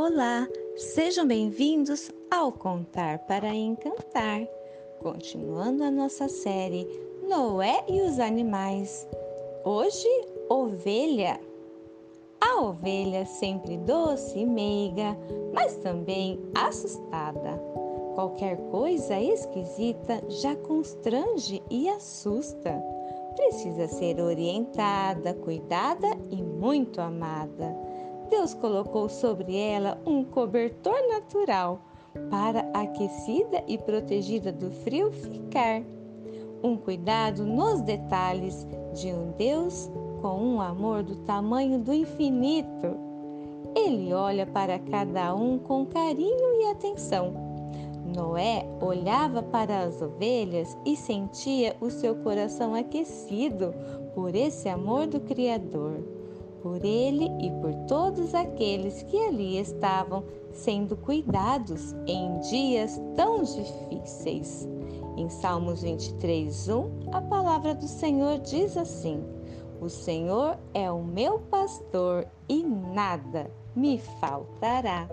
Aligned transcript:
Olá, 0.00 0.46
sejam 0.76 1.26
bem-vindos 1.26 2.08
ao 2.30 2.52
Contar 2.52 3.18
para 3.26 3.52
Encantar, 3.52 4.46
continuando 5.02 5.82
a 5.82 5.90
nossa 5.90 6.28
série 6.28 6.86
Noé 7.28 7.82
e 7.88 8.00
os 8.02 8.20
Animais. 8.20 9.08
Hoje, 9.64 10.08
ovelha. 10.48 11.40
A 12.40 12.62
ovelha 12.62 13.26
sempre 13.26 13.76
doce 13.76 14.38
e 14.38 14.46
meiga, 14.46 15.18
mas 15.52 15.74
também 15.78 16.38
assustada. 16.54 17.60
Qualquer 18.14 18.56
coisa 18.70 19.20
esquisita 19.20 20.22
já 20.28 20.54
constrange 20.54 21.60
e 21.68 21.88
assusta. 21.88 22.80
Precisa 23.34 23.88
ser 23.88 24.20
orientada, 24.20 25.34
cuidada 25.34 26.06
e 26.30 26.40
muito 26.40 27.00
amada. 27.00 27.87
Deus 28.28 28.54
colocou 28.54 29.08
sobre 29.08 29.56
ela 29.56 29.98
um 30.06 30.22
cobertor 30.22 30.96
natural 31.08 31.80
para 32.30 32.60
aquecida 32.74 33.62
e 33.66 33.78
protegida 33.78 34.52
do 34.52 34.70
frio 34.70 35.10
ficar. 35.10 35.82
Um 36.62 36.76
cuidado 36.76 37.44
nos 37.44 37.80
detalhes 37.80 38.66
de 38.94 39.12
um 39.12 39.32
Deus 39.32 39.90
com 40.20 40.36
um 40.38 40.60
amor 40.60 41.02
do 41.02 41.16
tamanho 41.24 41.78
do 41.78 41.92
infinito. 41.92 42.96
Ele 43.74 44.12
olha 44.12 44.46
para 44.46 44.78
cada 44.78 45.34
um 45.34 45.58
com 45.58 45.86
carinho 45.86 46.60
e 46.60 46.64
atenção. 46.70 47.32
Noé 48.04 48.66
olhava 48.80 49.42
para 49.42 49.80
as 49.80 50.00
ovelhas 50.02 50.76
e 50.84 50.96
sentia 50.96 51.76
o 51.80 51.90
seu 51.90 52.16
coração 52.16 52.74
aquecido 52.74 53.72
por 54.14 54.34
esse 54.34 54.68
amor 54.68 55.06
do 55.06 55.20
Criador 55.20 56.17
por 56.62 56.84
ele 56.84 57.30
e 57.40 57.50
por 57.60 57.74
todos 57.86 58.34
aqueles 58.34 59.02
que 59.04 59.16
ali 59.16 59.58
estavam 59.58 60.24
sendo 60.52 60.96
cuidados 60.96 61.94
em 62.06 62.38
dias 62.40 63.00
tão 63.16 63.42
difíceis. 63.42 64.68
Em 65.16 65.28
Salmos 65.28 65.82
23, 65.82 66.68
1, 66.68 66.90
a 67.12 67.20
palavra 67.22 67.74
do 67.74 67.88
Senhor 67.88 68.38
diz 68.38 68.76
assim: 68.76 69.22
O 69.80 69.88
Senhor 69.88 70.56
é 70.72 70.90
o 70.90 71.02
meu 71.02 71.40
pastor 71.50 72.26
e 72.48 72.62
nada 72.62 73.50
me 73.74 73.98
faltará. 74.20 75.08